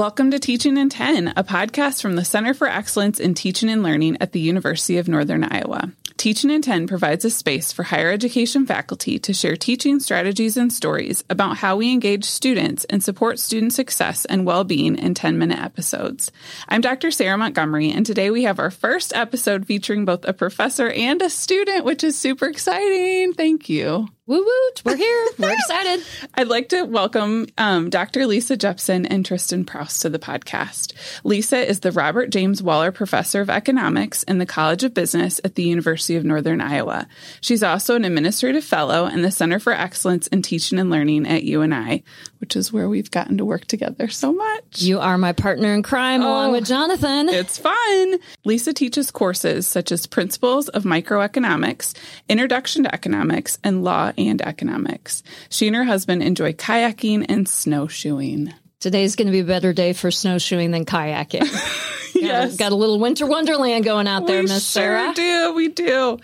Welcome 0.00 0.30
to 0.30 0.38
Teaching 0.38 0.78
in 0.78 0.88
10, 0.88 1.34
a 1.36 1.44
podcast 1.44 2.00
from 2.00 2.16
the 2.16 2.24
Center 2.24 2.54
for 2.54 2.66
Excellence 2.66 3.20
in 3.20 3.34
Teaching 3.34 3.68
and 3.68 3.82
Learning 3.82 4.16
at 4.18 4.32
the 4.32 4.40
University 4.40 4.96
of 4.96 5.08
Northern 5.08 5.44
Iowa. 5.44 5.92
Teaching 6.16 6.48
in 6.48 6.62
10 6.62 6.86
provides 6.86 7.26
a 7.26 7.30
space 7.30 7.70
for 7.70 7.82
higher 7.82 8.10
education 8.10 8.64
faculty 8.64 9.18
to 9.18 9.34
share 9.34 9.56
teaching 9.56 10.00
strategies 10.00 10.56
and 10.56 10.72
stories 10.72 11.22
about 11.28 11.58
how 11.58 11.76
we 11.76 11.92
engage 11.92 12.24
students 12.24 12.86
and 12.86 13.04
support 13.04 13.38
student 13.38 13.74
success 13.74 14.24
and 14.24 14.46
well 14.46 14.64
being 14.64 14.96
in 14.96 15.12
10 15.12 15.36
minute 15.36 15.58
episodes. 15.58 16.32
I'm 16.66 16.80
Dr. 16.80 17.10
Sarah 17.10 17.36
Montgomery, 17.36 17.90
and 17.90 18.06
today 18.06 18.30
we 18.30 18.44
have 18.44 18.58
our 18.58 18.70
first 18.70 19.14
episode 19.14 19.66
featuring 19.66 20.06
both 20.06 20.26
a 20.26 20.32
professor 20.32 20.88
and 20.88 21.20
a 21.20 21.28
student, 21.28 21.84
which 21.84 22.04
is 22.04 22.16
super 22.18 22.46
exciting. 22.46 23.34
Thank 23.34 23.68
you. 23.68 24.08
Woo 24.30 24.44
woot. 24.44 24.82
We're 24.84 24.94
here. 24.94 25.26
We're 25.40 25.52
excited. 25.58 26.06
I'd 26.34 26.46
like 26.46 26.68
to 26.68 26.84
welcome 26.84 27.48
um, 27.58 27.90
Dr. 27.90 28.28
Lisa 28.28 28.56
Jepsen 28.56 29.04
and 29.10 29.26
Tristen 29.26 29.64
Prouse 29.64 29.98
to 30.02 30.08
the 30.08 30.20
podcast. 30.20 30.92
Lisa 31.24 31.68
is 31.68 31.80
the 31.80 31.90
Robert 31.90 32.30
James 32.30 32.62
Waller 32.62 32.92
Professor 32.92 33.40
of 33.40 33.50
Economics 33.50 34.22
in 34.22 34.38
the 34.38 34.46
College 34.46 34.84
of 34.84 34.94
Business 34.94 35.40
at 35.42 35.56
the 35.56 35.64
University 35.64 36.14
of 36.14 36.24
Northern 36.24 36.60
Iowa. 36.60 37.08
She's 37.40 37.64
also 37.64 37.96
an 37.96 38.04
administrative 38.04 38.62
fellow 38.62 39.06
in 39.06 39.22
the 39.22 39.32
Center 39.32 39.58
for 39.58 39.72
Excellence 39.72 40.28
in 40.28 40.42
Teaching 40.42 40.78
and 40.78 40.90
Learning 40.90 41.26
at 41.26 41.42
UNI, 41.42 42.04
which 42.40 42.56
is 42.56 42.72
where 42.72 42.88
we've 42.88 43.10
gotten 43.10 43.38
to 43.38 43.44
work 43.44 43.66
together 43.66 44.08
so 44.08 44.32
much. 44.32 44.80
You 44.80 44.98
are 44.98 45.18
my 45.18 45.32
partner 45.32 45.72
in 45.74 45.82
crime, 45.82 46.22
oh, 46.22 46.28
along 46.28 46.52
with 46.52 46.66
Jonathan. 46.66 47.28
It's 47.40 47.58
fun. 47.58 48.18
Lisa 48.44 48.72
teaches 48.72 49.10
courses 49.10 49.66
such 49.66 49.92
as 49.92 50.06
Principles 50.06 50.68
of 50.68 50.84
Microeconomics, 50.84 51.94
Introduction 52.28 52.84
to 52.84 52.94
Economics, 52.94 53.58
and 53.64 53.82
Law 53.84 54.12
and 54.18 54.42
economics. 54.42 55.22
She 55.48 55.66
and 55.66 55.76
her 55.76 55.84
husband 55.84 56.22
enjoy 56.22 56.52
kayaking 56.52 57.26
and 57.28 57.48
snowshoeing. 57.48 58.52
Today's 58.80 59.16
going 59.16 59.26
to 59.26 59.32
be 59.32 59.40
a 59.40 59.44
better 59.44 59.72
day 59.72 59.92
for 59.92 60.10
snowshoeing 60.10 60.70
than 60.70 60.84
kayaking. 60.84 61.46
yes. 62.26 62.56
Got 62.56 62.72
a 62.72 62.76
little 62.76 62.98
winter 62.98 63.26
wonderland 63.26 63.84
going 63.84 64.06
out 64.06 64.26
there, 64.26 64.42
Miss 64.42 64.66
Sarah. 64.66 65.08
We 65.08 65.14
do. 65.14 65.52
We 65.54 65.68
do. 65.68 66.18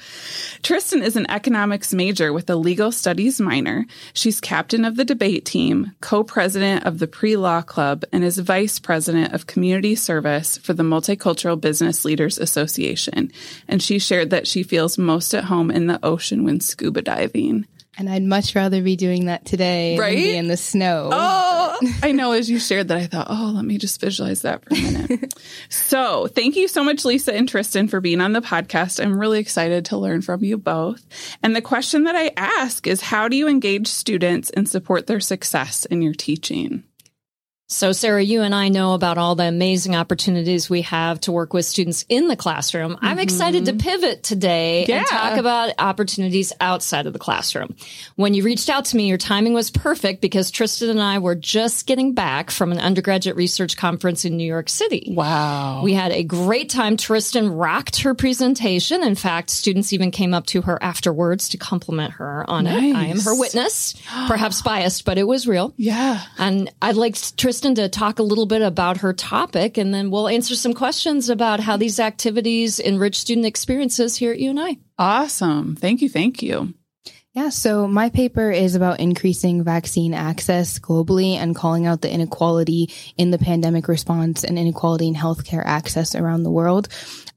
Tristen 0.62 1.02
is 1.02 1.16
an 1.16 1.30
economics 1.30 1.92
major 1.94 2.32
with 2.32 2.50
a 2.50 2.56
legal 2.56 2.92
studies 2.92 3.40
minor. 3.40 3.86
She's 4.12 4.40
captain 4.40 4.84
of 4.84 4.96
the 4.96 5.04
debate 5.04 5.44
team, 5.44 5.92
co-president 6.00 6.84
of 6.84 6.98
the 6.98 7.06
pre-law 7.06 7.62
club, 7.62 8.04
and 8.12 8.24
is 8.24 8.38
vice 8.38 8.78
president 8.78 9.32
of 9.32 9.46
community 9.46 9.94
service 9.94 10.58
for 10.58 10.72
the 10.72 10.82
Multicultural 10.82 11.60
Business 11.60 12.04
Leaders 12.04 12.38
Association. 12.38 13.30
And 13.68 13.82
she 13.82 13.98
shared 13.98 14.30
that 14.30 14.46
she 14.46 14.62
feels 14.62 14.98
most 14.98 15.34
at 15.34 15.44
home 15.44 15.70
in 15.70 15.86
the 15.86 16.04
ocean 16.04 16.44
when 16.44 16.60
scuba 16.60 17.02
diving. 17.02 17.66
And 17.98 18.10
I'd 18.10 18.22
much 18.22 18.54
rather 18.54 18.82
be 18.82 18.94
doing 18.94 19.26
that 19.26 19.46
today 19.46 19.96
right? 19.96 20.14
than 20.14 20.22
be 20.22 20.36
in 20.36 20.48
the 20.48 20.56
snow. 20.56 21.08
Oh, 21.12 21.55
I 22.02 22.12
know. 22.12 22.32
As 22.32 22.50
you 22.50 22.58
shared 22.58 22.88
that, 22.88 22.98
I 22.98 23.06
thought, 23.06 23.26
oh, 23.30 23.52
let 23.54 23.64
me 23.64 23.78
just 23.78 24.00
visualize 24.00 24.42
that 24.42 24.62
for 24.62 24.74
a 24.74 24.80
minute. 24.80 25.34
so 25.68 26.26
thank 26.28 26.56
you 26.56 26.68
so 26.68 26.84
much, 26.84 27.04
Lisa 27.04 27.34
and 27.34 27.48
Tristen, 27.48 27.88
for 27.88 28.00
being 28.00 28.20
on 28.20 28.32
the 28.32 28.40
podcast. 28.40 29.02
I'm 29.02 29.18
really 29.18 29.38
excited 29.38 29.84
to 29.86 29.96
learn 29.96 30.22
from 30.22 30.44
you 30.44 30.56
both. 30.58 31.04
And 31.42 31.54
the 31.54 31.62
question 31.62 32.04
that 32.04 32.16
I 32.16 32.32
ask 32.36 32.86
is 32.86 33.00
how 33.00 33.28
do 33.28 33.36
you 33.36 33.48
engage 33.48 33.88
students 33.88 34.50
and 34.50 34.68
support 34.68 35.06
their 35.06 35.20
success 35.20 35.84
in 35.86 36.02
your 36.02 36.14
teaching? 36.14 36.84
So, 37.68 37.90
Sarah, 37.90 38.22
you 38.22 38.42
and 38.42 38.54
I 38.54 38.68
know 38.68 38.94
about 38.94 39.18
all 39.18 39.34
the 39.34 39.42
amazing 39.42 39.96
opportunities 39.96 40.70
we 40.70 40.82
have 40.82 41.20
to 41.22 41.32
work 41.32 41.52
with 41.52 41.64
students 41.64 42.04
in 42.08 42.28
the 42.28 42.36
classroom. 42.36 42.94
Mm-hmm. 42.94 43.04
I'm 43.04 43.18
excited 43.18 43.64
to 43.64 43.72
pivot 43.72 44.22
today 44.22 44.86
yeah. 44.86 44.98
and 44.98 45.06
talk 45.08 45.36
about 45.36 45.72
opportunities 45.80 46.52
outside 46.60 47.08
of 47.08 47.12
the 47.12 47.18
classroom. 47.18 47.74
When 48.14 48.34
you 48.34 48.44
reached 48.44 48.68
out 48.68 48.84
to 48.86 48.96
me, 48.96 49.08
your 49.08 49.18
timing 49.18 49.52
was 49.52 49.72
perfect 49.72 50.20
because 50.20 50.52
Tristen 50.52 50.90
and 50.90 51.02
I 51.02 51.18
were 51.18 51.34
just 51.34 51.88
getting 51.88 52.14
back 52.14 52.52
from 52.52 52.70
an 52.70 52.78
undergraduate 52.78 53.36
research 53.36 53.76
conference 53.76 54.24
in 54.24 54.36
New 54.36 54.46
York 54.46 54.68
City. 54.68 55.12
Wow. 55.16 55.82
We 55.82 55.92
had 55.92 56.12
a 56.12 56.22
great 56.22 56.70
time. 56.70 56.96
Tristen 56.96 57.50
rocked 57.50 58.02
her 58.02 58.14
presentation. 58.14 59.02
In 59.02 59.16
fact, 59.16 59.50
students 59.50 59.92
even 59.92 60.12
came 60.12 60.34
up 60.34 60.46
to 60.46 60.62
her 60.62 60.80
afterwards 60.80 61.48
to 61.48 61.56
compliment 61.56 62.12
her 62.12 62.48
on 62.48 62.62
nice. 62.62 62.76
it. 62.76 62.96
I 62.96 63.04
am 63.06 63.18
her 63.18 63.36
witness, 63.36 64.00
perhaps 64.28 64.62
biased, 64.62 65.04
but 65.04 65.18
it 65.18 65.24
was 65.24 65.48
real. 65.48 65.74
Yeah. 65.76 66.22
And 66.38 66.70
I'd 66.80 66.94
like 66.94 67.16
Tristen 67.36 67.55
Tristen 67.56 67.74
to 67.76 67.88
talk 67.88 68.18
a 68.18 68.22
little 68.22 68.44
bit 68.44 68.60
about 68.60 68.98
her 68.98 69.14
topic, 69.14 69.78
and 69.78 69.94
then 69.94 70.10
we'll 70.10 70.28
answer 70.28 70.54
some 70.54 70.74
questions 70.74 71.30
about 71.30 71.58
how 71.58 71.78
these 71.78 71.98
activities 71.98 72.78
enrich 72.78 73.16
student 73.16 73.46
experiences 73.46 74.14
here 74.14 74.30
at 74.30 74.38
UNI. 74.38 74.78
Awesome. 74.98 75.74
Thank 75.74 76.02
you. 76.02 76.10
Thank 76.10 76.42
you. 76.42 76.74
Yeah, 77.36 77.50
so 77.50 77.86
my 77.86 78.08
paper 78.08 78.50
is 78.50 78.76
about 78.76 78.98
increasing 78.98 79.62
vaccine 79.62 80.14
access 80.14 80.78
globally 80.78 81.34
and 81.34 81.54
calling 81.54 81.84
out 81.84 82.00
the 82.00 82.10
inequality 82.10 82.90
in 83.18 83.30
the 83.30 83.36
pandemic 83.36 83.88
response 83.88 84.42
and 84.42 84.58
inequality 84.58 85.08
in 85.08 85.14
healthcare 85.14 85.62
access 85.62 86.14
around 86.14 86.44
the 86.44 86.50
world. 86.50 86.88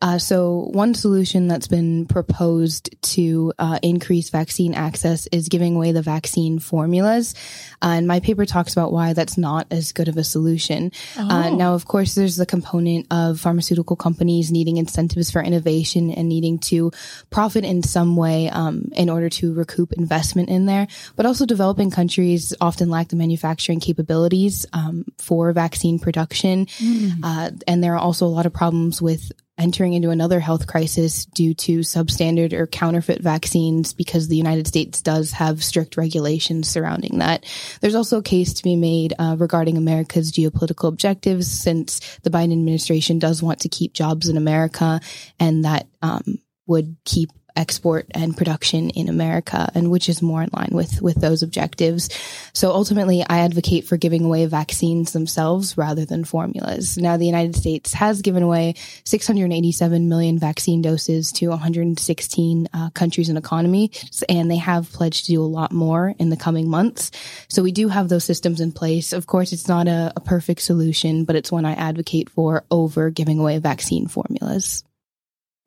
Uh, 0.02 0.18
so 0.18 0.70
one 0.72 0.94
solution 0.94 1.50
that's 1.50 1.68
been 1.68 2.06
proposed 2.06 2.96
to 3.02 3.52
uh, 3.60 3.80
increase 3.84 4.30
vaccine 4.30 4.74
access 4.74 5.28
is 5.34 5.50
giving 5.50 5.76
away 5.76 5.92
the 5.92 6.02
vaccine 6.02 6.60
formulas. 6.60 7.36
Uh, 7.82 7.88
and 7.88 8.08
my 8.08 8.22
paper 8.22 8.46
talks 8.46 8.72
about 8.72 8.94
why 8.94 9.12
that's 9.12 9.38
not 9.38 9.68
as 9.72 9.92
good 9.92 10.08
of 10.08 10.16
a 10.16 10.24
solution. 10.24 10.94
Uh, 11.18 11.50
oh. 11.52 11.56
now, 11.56 11.74
of 11.74 11.86
course, 11.86 12.16
there's 12.16 12.38
the 12.38 12.46
component 12.46 13.06
of 13.12 13.42
pharmaceutical 13.42 13.98
companies 13.98 14.52
needing 14.52 14.78
incentives 14.78 15.30
for 15.30 15.44
innovation 15.44 16.12
and 16.12 16.30
needing 16.30 16.60
to 16.60 16.92
profit 17.30 17.66
in 17.66 17.84
some 17.84 18.16
way 18.16 18.50
um, 18.50 18.90
in 18.96 19.10
order 19.10 19.28
to 19.28 19.54
recoup 19.54 19.89
investment 19.94 20.50
in 20.50 20.66
there, 20.66 20.88
but 21.16 21.26
also 21.26 21.46
developing 21.46 21.92
countries 21.92 22.54
often 22.62 22.90
lack 22.90 23.10
the 23.10 23.16
manufacturing 23.16 23.80
capabilities 23.80 24.66
um, 24.74 25.06
for 25.18 25.52
vaccine 25.54 26.00
production. 26.00 26.66
Mm. 26.66 27.20
Uh, 27.24 27.52
and 27.68 27.84
there 27.84 27.94
are 27.94 28.00
also 28.00 28.26
a 28.26 28.28
lot 28.28 28.46
of 28.46 28.54
problems 28.54 29.02
with 29.02 29.32
entering 29.60 29.94
into 29.94 30.10
another 30.10 30.40
health 30.40 30.66
crisis 30.66 31.26
due 31.26 31.54
to 31.54 31.80
substandard 31.80 32.54
or 32.54 32.66
counterfeit 32.66 33.22
vaccines 33.22 33.94
because 33.94 34.28
the 34.28 34.38
United 34.38 34.66
States 34.66 35.02
does 35.02 35.34
have 35.34 35.64
strict 35.64 35.98
regulations 35.98 36.70
surrounding 36.70 37.20
that. 37.20 37.46
There's 37.82 37.96
also 37.96 38.20
a 38.20 38.24
case 38.24 38.54
to 38.54 38.64
be 38.64 38.78
made 38.78 39.14
uh, 39.20 39.36
regarding 39.38 39.78
America's 39.78 40.32
geopolitical 40.32 40.88
objectives 40.88 41.52
since 41.52 42.00
the 42.24 42.30
Biden 42.30 42.54
administration 42.54 43.20
does 43.20 43.44
want 43.44 43.60
to 43.62 43.70
keep 43.70 43.94
jobs 43.94 44.30
in 44.30 44.38
America 44.38 45.02
and 45.40 45.66
that 45.66 45.88
um, 46.02 46.40
would 46.66 46.96
keep 47.04 47.30
export 47.60 48.08
and 48.12 48.38
production 48.38 48.90
in 48.92 49.10
America 49.10 49.70
and 49.76 49.92
which 49.92 50.08
is 50.08 50.22
more 50.22 50.42
in 50.42 50.50
line 50.54 50.70
with 50.72 51.02
with 51.02 51.18
those 51.18 51.44
objectives. 51.44 52.10
So 52.54 52.72
ultimately 52.72 53.24
I 53.28 53.40
advocate 53.40 53.86
for 53.86 53.98
giving 53.98 54.24
away 54.24 54.46
vaccines 54.46 55.12
themselves 55.12 55.78
rather 55.78 56.06
than 56.06 56.24
formulas. 56.24 56.98
Now 56.98 57.18
the 57.18 57.26
United 57.26 57.56
States 57.56 57.94
has 57.94 58.22
given 58.22 58.44
away 58.44 58.76
687 59.04 60.08
million 60.08 60.40
vaccine 60.40 60.82
doses 60.82 61.34
to 61.34 61.50
116 61.50 62.70
uh, 62.74 62.90
countries 62.92 63.28
and 63.28 63.38
economies 63.38 64.24
and 64.30 64.50
they 64.50 64.58
have 64.58 64.92
pledged 64.94 65.26
to 65.26 65.34
do 65.34 65.44
a 65.44 65.44
lot 65.44 65.74
more 65.74 66.16
in 66.18 66.30
the 66.30 66.38
coming 66.38 66.70
months. 66.70 67.12
So 67.50 67.62
we 67.62 67.74
do 67.74 67.90
have 67.90 68.08
those 68.08 68.24
systems 68.24 68.62
in 68.62 68.72
place. 68.72 69.12
Of 69.12 69.28
course 69.28 69.52
it's 69.52 69.68
not 69.68 69.88
a, 69.88 70.14
a 70.16 70.22
perfect 70.22 70.62
solution, 70.62 71.26
but 71.26 71.36
it's 71.36 71.52
one 71.52 71.66
I 71.66 71.74
advocate 71.74 72.30
for 72.30 72.64
over 72.72 73.10
giving 73.10 73.38
away 73.38 73.58
vaccine 73.60 74.08
formulas. 74.08 74.84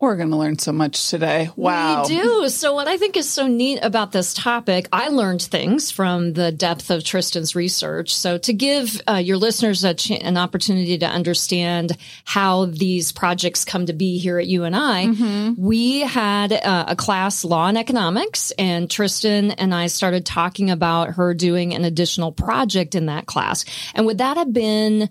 We're 0.02 0.16
going 0.16 0.30
to 0.30 0.36
learn 0.36 0.58
so 0.58 0.72
much 0.72 1.10
today. 1.10 1.48
Wow. 1.54 2.02
We 2.02 2.16
do. 2.16 2.48
So, 2.48 2.74
what 2.74 2.88
I 2.88 2.96
think 2.96 3.16
is 3.16 3.30
so 3.30 3.46
neat 3.46 3.78
about 3.82 4.10
this 4.10 4.34
topic, 4.34 4.88
I 4.92 5.10
learned 5.10 5.42
things 5.42 5.92
from 5.92 6.32
the 6.32 6.50
depth 6.50 6.90
of 6.90 7.04
Tristen's 7.04 7.54
research. 7.54 8.12
So, 8.12 8.36
to 8.36 8.52
give 8.52 9.00
uh, 9.08 9.18
your 9.18 9.36
listeners 9.36 9.84
ch- 9.94 10.10
an 10.10 10.36
opportunity 10.36 10.98
to 10.98 11.06
understand 11.06 11.96
how 12.24 12.64
these 12.64 13.12
projects 13.12 13.64
come 13.64 13.86
to 13.86 13.92
be 13.92 14.18
here 14.18 14.40
at 14.40 14.48
UNI, 14.48 14.74
mm-hmm. 15.06 15.52
we 15.56 16.00
had 16.00 16.52
uh, 16.52 16.86
a 16.88 16.96
class, 16.96 17.44
Law 17.44 17.68
and 17.68 17.78
Economics, 17.78 18.50
and 18.58 18.90
Tristen 18.90 19.52
and 19.52 19.72
I 19.72 19.86
started 19.86 20.26
talking 20.26 20.72
about 20.72 21.10
her 21.10 21.32
doing 21.32 21.74
an 21.74 21.84
additional 21.84 22.32
project 22.32 22.96
in 22.96 23.06
that 23.06 23.26
class. 23.26 23.64
And 23.94 24.04
would 24.06 24.18
that 24.18 24.36
have 24.36 24.52
been 24.52 25.10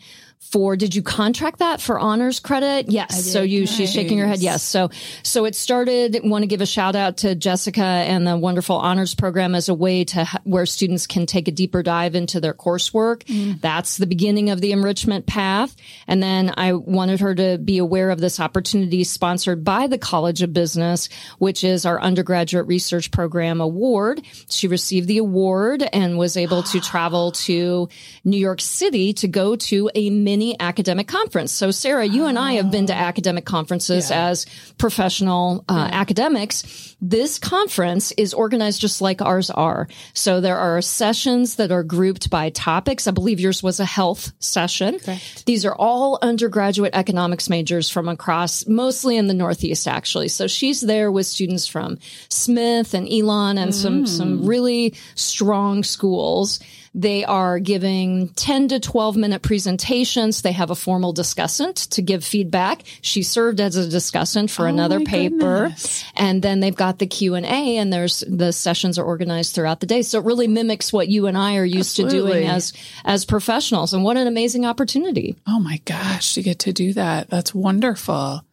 for 0.52 0.76
did 0.76 0.94
you 0.94 1.02
contract 1.02 1.60
that 1.60 1.80
for 1.80 1.98
honors 1.98 2.40
credit? 2.40 2.92
Yes. 2.92 3.32
So 3.32 3.42
you 3.42 3.62
nice. 3.62 3.72
she's 3.72 3.94
shaking 3.94 4.20
her 4.20 4.28
head 4.28 4.40
yes. 4.40 4.62
So 4.64 4.90
so 5.24 5.46
it 5.46 5.56
started 5.56 6.20
want 6.24 6.44
to 6.44 6.48
give 6.48 6.60
a 6.60 6.66
shout 6.66 6.96
out 6.96 7.18
to 7.18 7.36
jessica 7.36 7.82
and 7.82 8.28
the 8.28 8.38
wonderful 8.38 8.76
honors 8.76 9.16
program 9.16 9.56
as 9.56 9.70
a 9.70 9.74
way 9.74 10.04
to 10.04 10.28
where 10.44 10.66
students 10.66 11.08
can 11.08 11.26
take 11.26 11.48
a 11.48 11.52
deeper 11.52 11.82
dive 11.82 12.16
into 12.16 12.42
their 12.42 12.54
coursework. 12.54 13.24
Mm. 13.24 13.62
that's 13.62 13.98
the 13.98 14.08
beginning 14.08 14.50
of 14.50 14.60
the 14.60 14.74
enrichment 14.74 15.26
path. 15.26 15.76
And 16.08 16.22
then 16.22 16.54
i 16.58 16.74
wanted 16.74 17.22
her 17.22 17.34
to 17.34 17.58
be 17.58 17.78
aware 17.78 18.10
of 18.10 18.20
this 18.20 18.40
opportunity 18.40 19.04
sponsored 19.04 19.64
by 19.64 19.88
the 19.88 19.98
college 19.98 20.42
of 20.42 20.52
business 20.52 21.08
which 21.38 21.64
is 21.64 21.86
our 21.86 22.00
undergraduate 22.02 22.68
research 22.68 23.12
program 23.12 23.62
award. 23.62 24.22
She 24.50 24.68
received 24.68 25.08
the 25.08 25.20
award 25.20 25.88
and 25.94 26.18
was 26.18 26.36
able 26.36 26.64
to 26.64 26.82
travel 26.82 27.32
to 27.32 27.88
new 28.24 28.38
york 28.38 28.60
city 28.60 29.14
to 29.14 29.28
go 29.28 29.56
to 29.56 29.90
a 29.96 30.10
mini 30.10 30.41
academic 30.60 31.08
conference. 31.08 31.52
So, 31.52 31.72
Sarah, 31.72 32.06
you 32.06 32.26
and 32.26 32.38
I 32.38 32.54
have 32.54 32.72
been 32.72 32.88
to 32.88 32.94
academic 32.94 33.46
conferences 33.46 34.10
Yeah. 34.10 34.30
as 34.30 34.46
professional 34.78 35.64
uh, 35.70 35.90
academics. 35.92 36.96
This 37.02 37.40
conference 37.40 38.12
is 38.14 38.34
organized 38.34 38.82
just 38.82 39.02
like 39.02 39.22
ours 39.22 39.50
are. 39.50 39.88
So, 40.14 40.42
there 40.42 40.58
are 40.58 40.82
sessions 40.82 41.56
that 41.56 41.72
are 41.72 41.84
grouped 41.84 42.30
by 42.30 42.50
topics. 42.50 43.08
I 43.08 43.12
believe 43.12 43.40
yours 43.40 43.62
was 43.64 43.80
a 43.80 43.86
health 43.86 44.32
session. 44.40 45.00
Correct. 45.00 45.46
These 45.46 45.66
are 45.66 45.76
all 45.76 46.20
undergraduate 46.22 46.94
economics 46.94 47.50
majors 47.50 47.90
from 47.90 48.08
across, 48.10 48.66
mostly 48.68 49.18
in 49.18 49.28
the 49.28 49.34
Northeast, 49.34 49.88
actually. 49.88 50.28
So 50.28 50.48
she's 50.48 50.82
there 50.82 51.12
with 51.12 51.26
students 51.26 51.68
from 51.68 51.98
Smith 52.30 52.94
and 52.94 53.08
Elon 53.12 53.58
and 53.58 53.74
some, 53.74 54.06
some 54.08 54.46
really 54.46 54.94
strong 55.16 55.84
schools. 55.84 56.60
They 56.94 57.24
are 57.24 57.60
giving 57.60 58.30
10 58.30 58.68
to 58.70 58.80
12 58.80 59.16
minute 59.16 59.42
presentations. 59.42 60.42
They 60.42 60.52
have 60.52 60.72
a 60.72 60.76
formal 60.76 61.14
discussant 61.14 61.88
to 61.90 62.02
give 62.02 62.24
feedback. 62.24 62.84
She 63.02 63.24
served 63.24 63.62
as 63.62 63.78
a 63.78 63.88
discussant 63.88 64.50
for 64.50 64.66
oh 64.66 64.70
another 64.70 65.00
paper. 65.00 65.70
goodness. 65.70 66.04
And 66.16 66.42
then 66.42 66.60
they've 66.60 66.76
got 66.76 67.00
the 67.00 67.08
Q 67.08 67.36
and 67.36 67.94
there's 67.94 68.26
the 68.28 68.52
sessions 68.52 69.00
are 69.00 69.06
organized 69.06 69.56
throughout 69.56 69.80
the 69.80 69.86
day. 69.86 70.02
So 70.02 70.20
it 70.20 70.26
really 70.26 70.48
mimics 70.48 70.92
what 70.92 71.08
you 71.08 71.28
and 71.28 71.38
I 71.38 71.58
are 71.58 71.66
used 71.66 71.96
to 71.96 72.10
doing 72.10 72.48
as, 72.48 72.74
as 73.06 73.24
professionals. 73.24 73.94
And 73.94 74.04
what 74.04 74.18
an 74.18 74.28
amazing 74.28 74.66
opportunity. 74.66 75.38
Oh 75.48 75.60
my 75.60 75.78
gosh, 75.86 76.36
you 76.36 76.44
get 76.44 76.60
to 76.60 76.74
do 76.74 76.94
that. 76.94 77.30
That's 77.30 77.56
wonderful. 77.56 78.44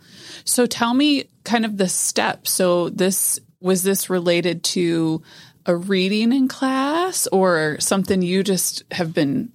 So 0.45 0.67
tell 0.67 0.95
me 0.95 1.29
kind 1.45 1.65
of 1.65 1.77
the 1.77 1.89
steps. 1.89 2.53
So 2.53 2.89
this 2.89 3.41
was 3.61 3.83
this 3.83 4.09
related 4.09 4.63
to 4.63 5.23
a 5.69 5.77
reading 5.77 6.33
in 6.33 6.49
class 6.49 7.27
or 7.29 7.77
something 7.79 8.23
you 8.23 8.43
just 8.43 8.83
have 8.91 9.15
been 9.15 9.53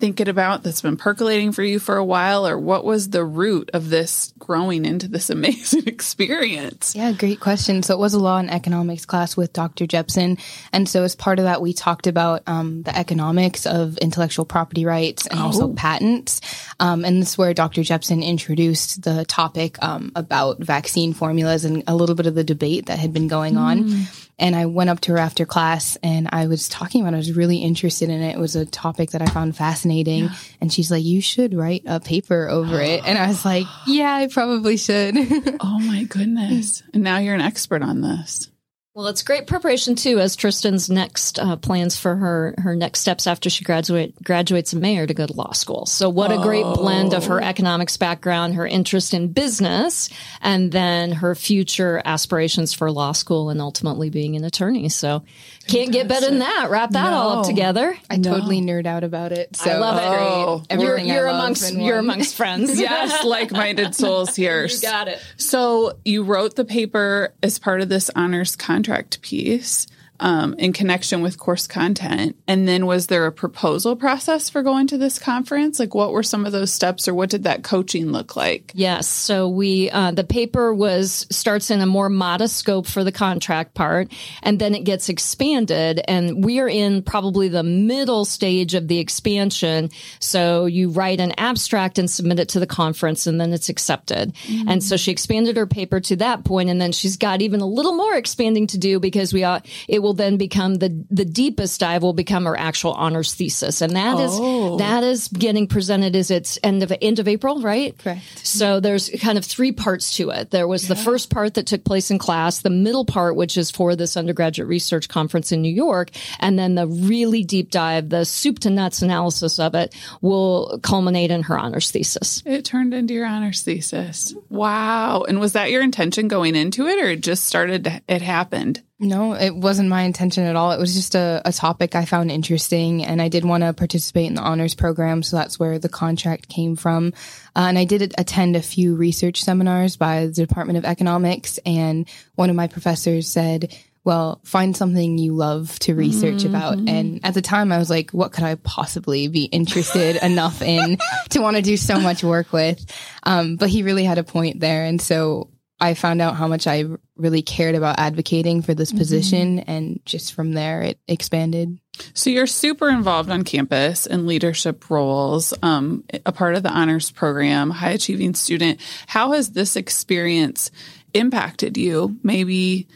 thinking 0.00 0.28
about 0.28 0.62
that's 0.62 0.82
been 0.82 0.96
percolating 0.96 1.52
for 1.52 1.62
you 1.62 1.78
for 1.78 1.96
a 1.96 2.04
while 2.04 2.46
or 2.46 2.58
what 2.58 2.84
was 2.84 3.10
the 3.10 3.24
root 3.24 3.70
of 3.72 3.88
this 3.88 4.34
growing 4.38 4.84
into 4.84 5.06
this 5.08 5.30
amazing 5.30 5.86
experience? 5.86 6.94
Yeah, 6.94 7.12
great 7.12 7.40
question. 7.40 7.82
So 7.82 7.94
it 7.94 8.00
was 8.00 8.12
a 8.12 8.18
law 8.18 8.38
and 8.38 8.50
economics 8.50 9.06
class 9.06 9.36
with 9.36 9.52
Dr. 9.52 9.86
Jepsen. 9.86 10.40
And 10.72 10.88
so 10.88 11.04
as 11.04 11.14
part 11.14 11.38
of 11.38 11.44
that, 11.44 11.62
we 11.62 11.72
talked 11.72 12.06
about 12.06 12.42
um, 12.46 12.82
the 12.82 12.94
economics 12.96 13.64
of 13.64 13.96
intellectual 13.98 14.44
property 14.44 14.84
rights 14.84 15.26
and 15.26 15.38
also 15.38 15.72
patents. 15.72 16.40
Um, 16.80 17.04
and 17.04 17.22
this 17.22 17.30
is 17.30 17.38
where 17.38 17.54
Dr. 17.54 17.82
Jepsen 17.82 18.22
introduced 18.22 19.02
the 19.04 19.24
topic 19.24 19.82
um, 19.82 20.10
about 20.16 20.58
vaccine 20.58 21.14
formulas 21.14 21.64
and 21.64 21.84
a 21.86 21.94
little 21.94 22.16
bit 22.16 22.26
of 22.26 22.34
the 22.34 22.44
debate 22.44 22.86
that 22.86 22.98
had 22.98 23.12
been 23.12 23.28
going 23.28 23.56
on. 23.56 24.06
And 24.38 24.56
I 24.56 24.66
went 24.66 24.90
up 24.90 25.00
to 25.02 25.12
her 25.12 25.18
after 25.18 25.46
class 25.46 25.96
and 26.02 26.28
I 26.32 26.46
was 26.46 26.68
talking 26.68 27.02
about 27.02 27.12
it. 27.12 27.16
I 27.16 27.18
was 27.18 27.32
really 27.36 27.58
interested 27.58 28.10
in 28.10 28.20
it. 28.20 28.34
It 28.34 28.38
was 28.38 28.56
a 28.56 28.66
topic 28.66 29.10
that 29.10 29.22
I 29.22 29.26
found 29.26 29.56
fascinating. 29.56 30.28
And 30.60 30.72
she's 30.72 30.90
like, 30.90 31.04
You 31.04 31.20
should 31.20 31.54
write 31.54 31.82
a 31.86 32.00
paper 32.00 32.48
over 32.48 32.80
it. 32.80 33.02
And 33.06 33.16
I 33.16 33.28
was 33.28 33.44
like, 33.44 33.66
Yeah, 33.86 34.12
I 34.12 34.26
probably 34.26 34.76
should. 34.76 35.14
Oh 35.60 35.78
my 35.78 36.04
goodness. 36.04 36.82
And 36.92 37.02
now 37.02 37.18
you're 37.18 37.34
an 37.34 37.40
expert 37.40 37.82
on 37.82 38.00
this. 38.00 38.50
Well, 38.94 39.08
it's 39.08 39.24
great 39.24 39.48
preparation 39.48 39.96
too, 39.96 40.20
as 40.20 40.36
Tristen's 40.36 40.88
next 40.88 41.40
uh, 41.40 41.56
plans 41.56 41.96
for 41.98 42.14
her 42.14 42.54
her 42.58 42.76
next 42.76 43.00
steps 43.00 43.26
after 43.26 43.50
she 43.50 43.64
graduate 43.64 44.14
graduates 44.22 44.72
in 44.72 44.78
May 44.78 44.98
are 44.98 45.06
to 45.08 45.12
go 45.12 45.26
to 45.26 45.32
law 45.32 45.50
school. 45.50 45.84
So, 45.84 46.08
what 46.08 46.30
a 46.30 46.38
great 46.38 46.62
blend 46.62 47.12
of 47.12 47.26
her 47.26 47.42
economics 47.42 47.96
background, 47.96 48.54
her 48.54 48.64
interest 48.64 49.12
in 49.12 49.32
business, 49.32 50.10
and 50.40 50.70
then 50.70 51.10
her 51.10 51.34
future 51.34 52.00
aspirations 52.04 52.72
for 52.72 52.88
law 52.88 53.10
school 53.10 53.50
and 53.50 53.60
ultimately 53.60 54.10
being 54.10 54.36
an 54.36 54.44
attorney. 54.44 54.88
So, 54.88 55.24
can't 55.66 55.90
get 55.90 56.06
better 56.06 56.26
than 56.26 56.38
that. 56.38 56.68
Wrap 56.70 56.90
that 56.90 57.12
all 57.12 57.40
up 57.40 57.46
together. 57.46 57.96
I 58.08 58.18
totally 58.18 58.60
nerd 58.60 58.86
out 58.86 59.02
about 59.02 59.32
it. 59.32 59.56
So 59.56 59.70
I 59.70 59.78
love 59.78 59.96
it. 59.96 60.02
Oh. 60.06 60.62
You're, 60.70 60.90
Everything 60.90 61.12
you're 61.12 61.26
amongst 61.26 61.74
you're 61.74 61.96
one. 61.96 62.04
amongst 62.04 62.34
friends. 62.36 62.78
Yes, 62.78 63.24
like 63.24 63.50
minded 63.50 63.94
souls 63.94 64.36
here. 64.36 64.66
you 64.70 64.80
got 64.80 65.08
it. 65.08 65.20
So 65.36 65.98
you 66.04 66.22
wrote 66.22 66.54
the 66.54 66.64
paper 66.64 67.34
as 67.42 67.58
part 67.58 67.80
of 67.80 67.88
this 67.88 68.10
honors 68.14 68.56
contract 68.84 69.22
piece 69.22 69.86
um, 70.24 70.54
in 70.54 70.72
connection 70.72 71.20
with 71.20 71.38
course 71.38 71.66
content. 71.66 72.34
And 72.48 72.66
then 72.66 72.86
was 72.86 73.08
there 73.08 73.26
a 73.26 73.32
proposal 73.32 73.94
process 73.94 74.48
for 74.48 74.62
going 74.62 74.86
to 74.86 74.96
this 74.96 75.18
conference? 75.18 75.78
Like 75.78 75.94
what 75.94 76.12
were 76.12 76.22
some 76.22 76.46
of 76.46 76.52
those 76.52 76.72
steps 76.72 77.06
or 77.06 77.12
what 77.12 77.28
did 77.28 77.42
that 77.42 77.62
coaching 77.62 78.10
look 78.10 78.34
like? 78.34 78.72
Yes. 78.74 79.06
So 79.06 79.50
we, 79.50 79.90
uh, 79.90 80.12
the 80.12 80.24
paper 80.24 80.72
was, 80.72 81.26
starts 81.30 81.70
in 81.70 81.82
a 81.82 81.86
more 81.86 82.08
modest 82.08 82.56
scope 82.56 82.86
for 82.86 83.04
the 83.04 83.12
contract 83.12 83.74
part, 83.74 84.10
and 84.42 84.58
then 84.58 84.74
it 84.74 84.84
gets 84.84 85.10
expanded. 85.10 86.00
And 86.08 86.42
we 86.42 86.58
are 86.58 86.68
in 86.70 87.02
probably 87.02 87.48
the 87.48 87.62
middle 87.62 88.24
stage 88.24 88.72
of 88.72 88.88
the 88.88 89.00
expansion. 89.00 89.90
So 90.20 90.64
you 90.64 90.88
write 90.88 91.20
an 91.20 91.34
abstract 91.36 91.98
and 91.98 92.10
submit 92.10 92.40
it 92.40 92.48
to 92.50 92.60
the 92.60 92.66
conference, 92.66 93.26
and 93.26 93.38
then 93.38 93.52
it's 93.52 93.68
accepted. 93.68 94.34
And 94.66 94.82
so 94.82 94.96
she 94.96 95.12
expanded 95.12 95.58
her 95.58 95.66
paper 95.66 96.00
to 96.00 96.16
that 96.16 96.44
point, 96.44 96.70
and 96.70 96.80
then 96.80 96.92
she's 96.92 97.18
got 97.18 97.42
even 97.42 97.60
a 97.60 97.66
little 97.66 97.94
more 97.94 98.14
expanding 98.14 98.66
to 98.68 98.78
do 98.78 98.98
because 98.98 99.34
we, 99.34 99.44
uh, 99.44 99.60
it 99.86 99.98
will 99.98 100.13
then 100.14 100.36
become 100.36 100.76
the, 100.76 101.04
the 101.10 101.24
deepest 101.24 101.80
dive 101.80 102.02
will 102.02 102.12
become 102.12 102.44
her 102.44 102.58
actual 102.58 102.92
honors 102.92 103.34
thesis. 103.34 103.80
And 103.80 103.94
that 103.96 104.18
is 104.18 104.30
Oh. 104.34 104.76
that 104.78 105.02
is 105.04 105.28
getting 105.28 105.66
presented 105.66 106.16
as 106.16 106.30
its 106.30 106.58
end 106.62 106.82
of, 106.82 106.92
end 107.02 107.18
of 107.18 107.28
April, 107.28 107.60
right? 107.60 107.96
Correct. 107.98 108.22
So 108.46 108.80
there's 108.80 109.10
kind 109.20 109.38
of 109.38 109.44
three 109.44 109.72
parts 109.72 110.16
to 110.16 110.30
it. 110.30 110.50
There 110.50 110.66
was 110.68 110.88
the 110.88 110.96
first 110.96 111.30
part 111.30 111.54
that 111.54 111.66
took 111.66 111.84
place 111.84 112.10
in 112.10 112.18
class, 112.18 112.60
the 112.60 112.70
middle 112.70 113.04
part, 113.04 113.36
which 113.36 113.56
is 113.56 113.70
for 113.70 113.94
this 113.96 114.16
undergraduate 114.16 114.68
research 114.68 115.08
conference 115.08 115.52
in 115.52 115.62
New 115.62 115.72
York, 115.72 116.10
and 116.40 116.58
then 116.58 116.74
the 116.74 116.86
really 116.86 117.44
deep 117.44 117.70
dive, 117.70 118.08
the 118.08 118.24
soup 118.24 118.58
to 118.60 118.70
nuts 118.70 119.02
analysis 119.02 119.58
of 119.58 119.74
it 119.74 119.94
will 120.20 120.78
culminate 120.82 121.30
in 121.30 121.42
her 121.42 121.58
honors 121.58 121.90
thesis. 121.90 122.42
It 122.46 122.64
turned 122.64 122.94
into 122.94 123.14
your 123.14 123.26
honors 123.26 123.62
thesis. 123.62 124.34
Wow. 124.48 125.24
And 125.28 125.40
was 125.40 125.52
that 125.52 125.70
your 125.70 125.82
intention 125.82 126.28
going 126.28 126.54
into 126.56 126.86
it 126.86 126.98
or 127.02 127.08
it 127.10 127.20
just 127.22 127.44
started, 127.44 128.02
it 128.08 128.22
happened? 128.22 128.82
No, 129.00 129.34
it 129.34 129.54
wasn't 129.54 129.88
my 129.88 130.02
intention 130.02 130.44
at 130.44 130.54
all. 130.54 130.70
It 130.70 130.78
was 130.78 130.94
just 130.94 131.16
a, 131.16 131.42
a 131.44 131.52
topic 131.52 131.96
I 131.96 132.04
found 132.04 132.30
interesting, 132.30 133.04
and 133.04 133.20
I 133.20 133.28
did 133.28 133.44
want 133.44 133.64
to 133.64 133.72
participate 133.72 134.26
in 134.26 134.34
the 134.34 134.40
honors 134.40 134.76
program, 134.76 135.24
so 135.24 135.36
that's 135.36 135.58
where 135.58 135.80
the 135.80 135.88
contract 135.88 136.48
came 136.48 136.76
from. 136.76 137.12
Uh, 137.56 137.66
and 137.66 137.76
I 137.76 137.86
did 137.86 138.14
attend 138.16 138.54
a 138.54 138.62
few 138.62 138.94
research 138.94 139.42
seminars 139.42 139.96
by 139.96 140.26
the 140.26 140.32
Department 140.32 140.78
of 140.78 140.84
Economics, 140.84 141.58
and 141.66 142.08
one 142.36 142.50
of 142.50 142.56
my 142.56 142.68
professors 142.68 143.26
said, 143.26 143.76
well, 144.04 144.40
find 144.44 144.76
something 144.76 145.16
you 145.16 145.34
love 145.34 145.78
to 145.80 145.94
research 145.94 146.44
about. 146.44 146.76
And 146.76 147.24
at 147.24 147.32
the 147.32 147.40
time, 147.40 147.72
I 147.72 147.78
was 147.78 147.88
like, 147.88 148.10
what 148.10 148.32
could 148.32 148.44
I 148.44 148.54
possibly 148.56 149.28
be 149.28 149.44
interested 149.44 150.16
enough 150.22 150.60
in 150.60 150.98
to 151.30 151.40
want 151.40 151.56
to 151.56 151.62
do 151.62 151.78
so 151.78 151.98
much 151.98 152.22
work 152.22 152.52
with? 152.52 152.84
Um, 153.22 153.56
but 153.56 153.70
he 153.70 153.82
really 153.82 154.04
had 154.04 154.18
a 154.18 154.24
point 154.24 154.60
there. 154.60 154.84
And 154.84 155.00
so 155.00 155.48
I 155.84 155.92
found 155.92 156.22
out 156.22 156.36
how 156.36 156.48
much 156.48 156.66
I 156.66 156.84
really 157.16 157.42
cared 157.42 157.74
about 157.74 157.98
advocating 157.98 158.62
for 158.62 158.72
this 158.72 158.90
position. 158.90 159.58
And 159.60 160.00
just 160.06 160.32
from 160.32 160.52
there, 160.52 160.80
it 160.80 160.98
expanded. 161.06 161.78
So 162.14 162.30
you're 162.30 162.46
super 162.46 162.88
involved 162.88 163.28
on 163.28 163.44
campus 163.44 164.06
in 164.06 164.26
leadership 164.26 164.88
roles, 164.88 165.52
um, 165.62 166.02
a 166.24 166.32
part 166.32 166.54
of 166.54 166.62
the 166.62 166.70
honors 166.70 167.10
program, 167.10 167.68
high 167.68 167.90
achieving 167.90 168.34
student. 168.34 168.80
How 169.06 169.32
has 169.32 169.50
this 169.50 169.76
experience 169.76 170.70
impacted 171.12 171.76
you? 171.76 172.16
Maybe 172.22 172.88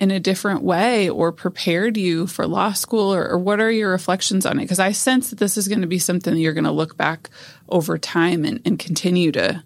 in 0.00 0.10
a 0.10 0.18
different 0.18 0.62
way 0.62 1.10
or 1.10 1.32
prepared 1.32 1.98
you 1.98 2.26
for 2.26 2.46
law 2.46 2.72
school 2.72 3.14
or, 3.14 3.28
or 3.28 3.38
what 3.38 3.60
are 3.60 3.70
your 3.70 3.90
reflections 3.90 4.46
on 4.46 4.58
it? 4.58 4.62
Because 4.62 4.80
I 4.80 4.92
sense 4.92 5.28
that 5.30 5.38
this 5.38 5.58
is 5.58 5.68
going 5.68 5.82
to 5.82 5.86
be 5.86 5.98
something 5.98 6.32
that 6.32 6.40
you're 6.40 6.54
going 6.54 6.64
to 6.64 6.72
look 6.72 6.96
back 6.96 7.28
over 7.68 7.98
time 7.98 8.46
and, 8.46 8.62
and 8.64 8.78
continue 8.78 9.32
to 9.32 9.62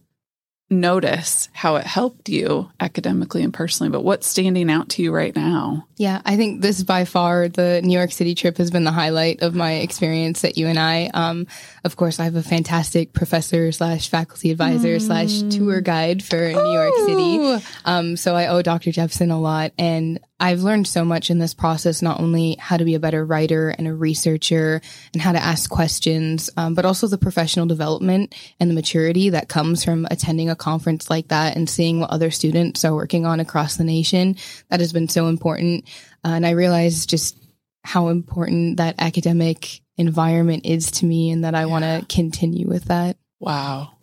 notice 0.68 1.48
how 1.52 1.76
it 1.76 1.86
helped 1.86 2.28
you 2.28 2.70
academically 2.80 3.42
and 3.42 3.54
personally. 3.54 3.90
But 3.90 4.02
what's 4.02 4.26
standing 4.26 4.70
out 4.70 4.88
to 4.90 5.02
you 5.02 5.12
right 5.12 5.34
now? 5.34 5.86
Yeah, 5.96 6.20
I 6.24 6.36
think 6.36 6.60
this 6.60 6.82
by 6.82 7.04
far 7.04 7.48
the 7.48 7.80
New 7.82 7.96
York 7.96 8.12
City 8.12 8.34
trip 8.34 8.58
has 8.58 8.70
been 8.70 8.84
the 8.84 8.90
highlight 8.90 9.42
of 9.42 9.54
my 9.54 9.74
experience 9.74 10.44
at 10.44 10.58
UNI. 10.58 11.10
Um, 11.12 11.46
of 11.84 11.96
course, 11.96 12.18
I 12.18 12.24
have 12.24 12.36
a 12.36 12.42
fantastic 12.42 13.12
professor 13.12 13.70
slash 13.72 14.08
faculty 14.08 14.50
advisor 14.50 14.98
slash 14.98 15.42
tour 15.42 15.80
guide 15.80 16.22
for 16.22 16.36
New 16.36 16.72
York 16.72 16.94
City. 17.06 17.66
Um, 17.84 18.16
so 18.16 18.34
I 18.34 18.48
owe 18.48 18.62
Dr. 18.62 18.90
Jepsen 18.90 19.30
a 19.30 19.36
lot, 19.36 19.72
and 19.78 20.20
I've 20.38 20.62
learned 20.62 20.86
so 20.86 21.04
much 21.04 21.30
in 21.30 21.38
this 21.38 21.54
process. 21.54 22.02
Not 22.02 22.20
only 22.20 22.56
how 22.58 22.76
to 22.76 22.84
be 22.84 22.94
a 22.94 23.00
better 23.00 23.24
writer 23.24 23.70
and 23.70 23.88
a 23.88 23.94
researcher, 23.94 24.82
and 25.14 25.22
how 25.22 25.32
to 25.32 25.42
ask 25.42 25.70
questions, 25.70 26.50
um, 26.56 26.74
but 26.74 26.84
also 26.84 27.06
the 27.06 27.16
professional 27.16 27.66
development 27.66 28.34
and 28.60 28.70
the 28.70 28.74
maturity 28.74 29.30
that 29.30 29.48
comes 29.48 29.82
from 29.82 30.06
attending 30.10 30.50
a 30.50 30.56
conference 30.56 31.08
like 31.08 31.28
that 31.28 31.56
and 31.56 31.70
seeing 31.70 32.00
what 32.00 32.10
other 32.10 32.30
students 32.30 32.84
are 32.84 32.94
working 32.94 33.24
on 33.24 33.40
across 33.40 33.76
the 33.76 33.84
nation. 33.84 34.36
That 34.68 34.80
has 34.80 34.92
been 34.92 35.08
so 35.08 35.28
important. 35.28 35.84
Uh, 36.24 36.30
and 36.30 36.46
I 36.46 36.50
realized 36.50 37.08
just 37.08 37.38
how 37.82 38.08
important 38.08 38.76
that 38.76 38.96
academic 38.98 39.80
environment 39.96 40.66
is 40.66 40.90
to 40.90 41.06
me 41.06 41.30
and 41.30 41.44
that 41.44 41.54
I 41.54 41.66
want 41.66 41.84
to 41.84 42.04
continue 42.14 42.68
with 42.68 42.86
that. 42.86 43.16
Wow. 43.40 43.95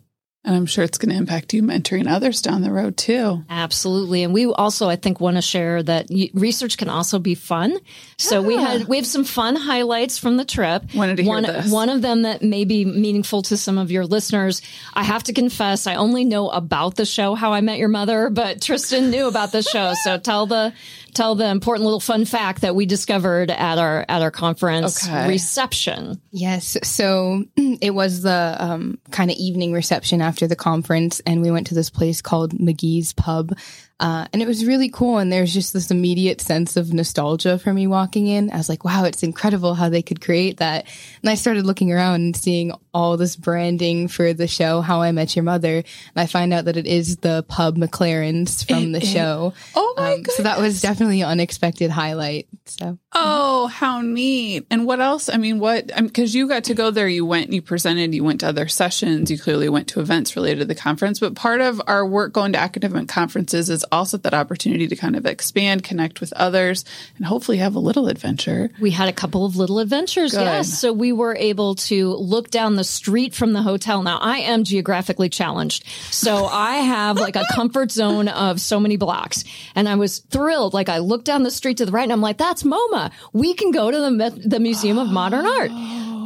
And 0.46 0.54
I'm 0.54 0.66
sure 0.66 0.84
it's 0.84 0.98
going 0.98 1.10
to 1.10 1.16
impact 1.16 1.54
you 1.54 1.62
mentoring 1.62 2.06
others 2.06 2.42
down 2.42 2.60
the 2.60 2.70
road 2.70 2.98
too. 2.98 3.42
Absolutely. 3.48 4.24
And 4.24 4.34
we 4.34 4.44
also, 4.44 4.90
I 4.90 4.96
think, 4.96 5.18
want 5.18 5.36
to 5.36 5.42
share 5.42 5.82
that 5.82 6.08
research 6.34 6.76
can 6.76 6.90
also 6.90 7.18
be 7.18 7.34
fun. 7.34 7.78
So 8.18 8.42
yeah. 8.42 8.46
we 8.46 8.56
had, 8.56 8.84
we 8.84 8.96
have 8.98 9.06
some 9.06 9.24
fun 9.24 9.56
highlights 9.56 10.18
from 10.18 10.36
the 10.36 10.44
trip. 10.44 10.94
Wanted 10.94 11.16
to 11.16 11.22
hear 11.22 11.32
one, 11.32 11.42
this. 11.44 11.72
One 11.72 11.88
of 11.88 12.02
them 12.02 12.22
that 12.22 12.42
may 12.42 12.66
be 12.66 12.84
meaningful 12.84 13.40
to 13.42 13.56
some 13.56 13.78
of 13.78 13.90
your 13.90 14.04
listeners. 14.04 14.60
I 14.92 15.02
have 15.02 15.22
to 15.24 15.32
confess, 15.32 15.86
I 15.86 15.94
only 15.94 16.26
know 16.26 16.50
about 16.50 16.96
the 16.96 17.06
show, 17.06 17.34
How 17.34 17.54
I 17.54 17.62
Met 17.62 17.78
Your 17.78 17.88
Mother, 17.88 18.28
but 18.28 18.60
Tristen 18.60 19.10
knew 19.10 19.28
about 19.28 19.50
the 19.50 19.62
show. 19.62 19.94
So 20.02 20.18
tell 20.18 20.44
the, 20.44 20.74
tell 21.14 21.34
the 21.34 21.48
important 21.48 21.84
little 21.84 22.00
fun 22.00 22.24
fact 22.24 22.62
that 22.62 22.74
we 22.74 22.86
discovered 22.86 23.50
at 23.50 23.78
our 23.78 24.04
at 24.08 24.22
our 24.22 24.30
conference 24.30 25.06
okay. 25.08 25.28
reception. 25.28 26.20
Yes, 26.30 26.76
so 26.82 27.44
it 27.56 27.94
was 27.94 28.22
the 28.22 28.56
um, 28.58 28.98
kind 29.10 29.30
of 29.30 29.36
evening 29.36 29.72
reception 29.72 30.20
after 30.20 30.46
the 30.46 30.56
conference, 30.56 31.20
and 31.26 31.42
we 31.42 31.50
went 31.50 31.68
to 31.68 31.74
this 31.74 31.90
place 31.90 32.20
called 32.20 32.52
McGee's 32.52 33.12
Pub, 33.12 33.52
uh, 34.00 34.26
and 34.32 34.42
it 34.42 34.48
was 34.48 34.66
really 34.66 34.88
cool. 34.88 35.18
And 35.18 35.32
there's 35.32 35.54
just 35.54 35.72
this 35.72 35.90
immediate 35.90 36.40
sense 36.40 36.76
of 36.76 36.92
nostalgia 36.92 37.58
for 37.58 37.72
me 37.72 37.86
walking 37.86 38.26
in. 38.26 38.50
I 38.50 38.56
was 38.56 38.68
like, 38.68 38.84
wow, 38.84 39.04
it's 39.04 39.22
incredible 39.22 39.74
how 39.74 39.88
they 39.88 40.02
could 40.02 40.20
create 40.20 40.56
that. 40.56 40.86
And 41.22 41.30
I 41.30 41.36
started 41.36 41.64
looking 41.64 41.92
around 41.92 42.16
and 42.16 42.36
seeing 42.36 42.72
all 42.92 43.16
this 43.16 43.36
branding 43.36 44.08
for 44.08 44.32
the 44.32 44.48
show, 44.48 44.80
How 44.80 45.00
I 45.00 45.12
Met 45.12 45.36
Your 45.36 45.44
Mother. 45.44 45.76
And 45.76 45.84
I 46.16 46.26
find 46.26 46.52
out 46.52 46.64
that 46.64 46.76
it 46.76 46.86
is 46.86 47.18
the 47.18 47.44
pub 47.46 47.76
McLaren's 47.76 48.64
from 48.64 48.92
the 48.92 49.00
show. 49.00 49.54
Oh 49.76 49.94
my 49.96 50.14
um, 50.14 50.24
So 50.24 50.42
that 50.42 50.58
was 50.58 50.80
definitely 50.80 51.03
an 51.10 51.22
unexpected 51.22 51.90
highlight. 51.90 52.48
So. 52.66 52.98
Oh, 53.12 53.66
how 53.68 54.00
neat. 54.00 54.66
And 54.70 54.86
what 54.86 55.00
else? 55.00 55.28
I 55.28 55.36
mean, 55.36 55.58
what, 55.58 55.86
because 55.96 56.34
you 56.34 56.48
got 56.48 56.64
to 56.64 56.74
go 56.74 56.90
there, 56.90 57.06
you 57.06 57.24
went, 57.24 57.52
you 57.52 57.62
presented, 57.62 58.14
you 58.14 58.24
went 58.24 58.40
to 58.40 58.48
other 58.48 58.68
sessions, 58.68 59.30
you 59.30 59.38
clearly 59.38 59.68
went 59.68 59.88
to 59.88 60.00
events 60.00 60.36
related 60.36 60.60
to 60.60 60.64
the 60.64 60.74
conference. 60.74 61.20
But 61.20 61.34
part 61.34 61.60
of 61.60 61.80
our 61.86 62.06
work 62.06 62.32
going 62.32 62.52
to 62.52 62.58
academic 62.58 63.08
conferences 63.08 63.70
is 63.70 63.84
also 63.92 64.16
that 64.18 64.34
opportunity 64.34 64.88
to 64.88 64.96
kind 64.96 65.16
of 65.16 65.26
expand, 65.26 65.84
connect 65.84 66.20
with 66.20 66.32
others, 66.34 66.84
and 67.16 67.26
hopefully 67.26 67.58
have 67.58 67.74
a 67.74 67.80
little 67.80 68.08
adventure. 68.08 68.70
We 68.80 68.90
had 68.90 69.08
a 69.08 69.12
couple 69.12 69.44
of 69.44 69.56
little 69.56 69.78
adventures, 69.78 70.32
Good. 70.32 70.42
yes. 70.42 70.78
So 70.78 70.92
we 70.92 71.12
were 71.12 71.36
able 71.36 71.76
to 71.76 72.14
look 72.14 72.50
down 72.50 72.76
the 72.76 72.84
street 72.84 73.34
from 73.34 73.52
the 73.52 73.62
hotel. 73.62 74.02
Now, 74.02 74.18
I 74.20 74.38
am 74.38 74.64
geographically 74.64 75.28
challenged. 75.28 75.86
So 76.10 76.46
I 76.46 76.76
have 76.76 77.16
like 77.16 77.36
a 77.36 77.44
comfort 77.52 77.90
zone 77.90 78.28
of 78.28 78.60
so 78.60 78.80
many 78.80 78.96
blocks. 78.96 79.44
And 79.74 79.88
I 79.88 79.94
was 79.96 80.18
thrilled. 80.18 80.74
Like 80.74 80.88
I 80.94 80.98
looked 80.98 81.24
down 81.24 81.42
the 81.42 81.50
street 81.50 81.78
to 81.78 81.86
the 81.86 81.90
right 81.90 82.04
and 82.04 82.12
I'm 82.12 82.20
like, 82.20 82.38
that's 82.38 82.62
MoMA. 82.62 83.10
We 83.32 83.52
can 83.52 83.72
go 83.72 83.90
to 83.90 83.98
the, 83.98 84.42
the 84.46 84.60
Museum 84.60 84.96
of 84.96 85.08
Modern 85.08 85.44
Art. 85.44 85.72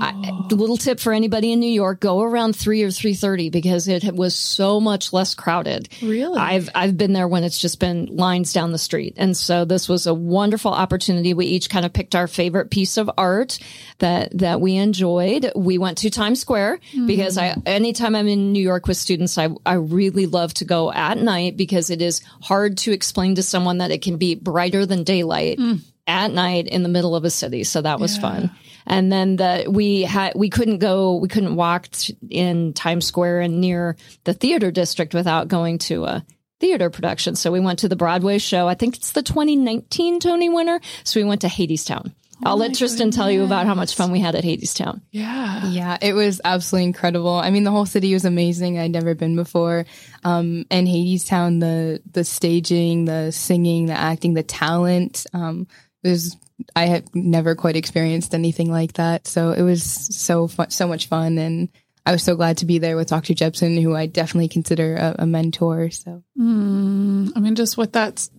I, 0.01 0.55
little 0.55 0.77
tip 0.77 1.01
for 1.01 1.13
anybody 1.13 1.53
in 1.53 1.61
New 1.61 1.71
York: 1.71 2.01
go 2.01 2.23
around 2.23 2.55
three 2.55 2.83
or 2.83 2.91
three 2.91 3.15
thirty 3.15 3.51
because 3.51 3.89
it 3.89 4.05
was 4.15 4.35
so 4.35 4.81
much 4.81 5.13
less 5.13 5.35
crowded. 5.35 5.89
Really, 6.03 6.39
I've 6.39 6.69
I've 6.75 6.97
been 6.97 7.13
there 7.13 7.29
when 7.29 7.45
it's 7.45 7.59
just 7.59 7.81
been 7.81 8.07
lines 8.07 8.53
down 8.53 8.73
the 8.73 8.79
street, 8.79 9.15
and 9.17 9.37
so 9.37 9.65
this 9.65 9.89
was 9.89 10.07
a 10.07 10.15
wonderful 10.15 10.73
opportunity. 10.73 11.35
We 11.35 11.47
each 11.47 11.71
kind 11.71 11.87
of 11.87 11.93
picked 11.93 12.15
our 12.15 12.27
favorite 12.27 12.71
piece 12.71 12.97
of 12.97 13.11
art 13.17 13.59
that 13.99 14.37
that 14.39 14.61
we 14.61 14.77
enjoyed. 14.77 15.53
We 15.55 15.79
went 15.79 15.99
to 15.99 16.11
Times 16.11 16.41
Square 16.41 16.79
mm-hmm. 16.93 17.07
because 17.07 17.39
I 17.39 17.57
anytime 17.67 18.15
I'm 18.15 18.29
in 18.29 18.53
New 18.53 18.63
York 18.63 18.87
with 18.87 18.97
students, 18.97 19.39
I 19.39 19.49
I 19.65 19.75
really 19.75 20.27
love 20.27 20.55
to 20.55 20.65
go 20.65 20.93
at 20.93 21.19
night 21.19 21.57
because 21.57 21.91
it 21.91 22.03
is 22.03 22.23
hard 22.43 22.79
to 22.79 22.93
explain 22.93 23.37
to 23.37 23.43
someone 23.43 23.79
that 23.79 23.91
it 23.91 24.03
can 24.03 24.17
be 24.17 24.35
brighter 24.35 24.87
than 24.87 25.05
daylight. 25.05 25.59
Mm 25.59 25.81
at 26.09 26.33
night 26.33 26.67
in 26.67 26.83
the 26.83 26.89
middle 26.89 27.15
of 27.15 27.25
a 27.25 27.31
city. 27.31 27.63
So 27.63 27.83
that 27.83 28.01
was 28.01 28.17
yeah. 28.17 28.23
fun. 28.23 28.51
And 28.87 29.13
then 29.13 29.37
the, 29.37 29.67
we 29.69 30.03
had, 30.03 30.33
we 30.35 30.49
couldn't 30.49 30.79
go, 30.79 31.17
we 31.17 31.29
couldn't 31.29 31.55
walk 31.55 31.89
in 32.31 32.73
Times 32.73 33.07
Square 33.07 33.43
and 33.43 33.61
near 33.61 33.97
the 34.25 34.33
theater 34.33 34.71
district 34.71 35.15
without 35.15 35.47
going 35.47 35.79
to 35.79 36.05
a 36.05 36.25
theater 36.59 36.91
production. 36.91 37.37
So 37.37 37.53
we 37.53 37.61
went 37.61 37.81
to 37.81 37.89
the 37.89 37.97
Broadway 37.97 38.39
show. 38.39 38.67
I 38.67 38.75
think 38.75 38.97
it's 38.97 39.13
the 39.13 39.23
2019 39.23 40.21
Tony 40.21 40.49
winner. 40.49 40.81
So 41.05 41.21
we 41.21 41.25
went 41.25 41.43
to 41.43 41.49
Hadestown. 41.49 42.13
Oh 42.41 42.51
I'll 42.51 42.57
let 42.57 42.77
Tristen 42.77 42.99
goodness. 42.99 43.17
tell 43.17 43.31
you 43.31 43.43
about 43.43 43.67
how 43.67 43.75
much 43.75 43.97
fun 43.97 44.13
we 44.13 44.21
had 44.21 44.37
at 44.37 44.45
Hadestown. 44.45 45.01
Yeah. 45.11 45.67
Yeah, 45.71 45.99
it 46.01 46.13
was 46.13 46.41
absolutely 46.45 46.87
incredible. 46.87 47.35
I 47.35 47.51
mean, 47.51 47.65
the 47.65 47.73
whole 47.73 47.87
city 47.87 48.15
was 48.15 48.25
amazing. 48.25 48.79
I'd 48.79 48.93
never 48.93 49.15
been 49.15 49.35
before. 49.35 49.87
Um, 50.23 50.65
and 50.71 50.87
Hadestown, 50.87 51.59
the, 51.61 52.01
the 52.13 52.23
staging, 52.23 53.07
the 53.07 53.33
singing, 53.33 53.87
the 53.87 53.95
acting, 53.95 54.35
the 54.35 54.45
talent, 54.45 55.27
um, 55.35 55.67
was 56.09 56.37
I 56.75 56.87
had 56.87 57.15
never 57.15 57.55
quite 57.55 57.77
experienced 57.77 58.35
anything 58.35 58.71
like 58.71 58.95
that. 58.95 59.27
So 59.27 59.53
it 59.53 59.63
was 59.63 59.83
so 59.83 60.49
so 60.69 60.89
much 60.89 61.07
fun. 61.07 61.39
And 61.39 61.69
I 62.05 62.13
was 62.13 62.23
so 62.23 62.37
glad 62.37 62.59
to 62.59 62.67
be 62.67 62.79
there 62.79 62.97
with 62.97 63.09
Dr. 63.09 63.35
Jepsen, 63.35 63.81
who 63.81 63.95
I 63.95 64.07
definitely 64.07 64.49
consider 64.49 64.97
a, 64.97 65.17
a 65.21 65.27
mentor. 65.27 65.91
So, 65.91 66.23
mm, 66.39 67.33
I 67.37 67.41
mean, 67.41 67.55
just 67.55 67.77
what 67.77 67.93
that's 67.93 68.31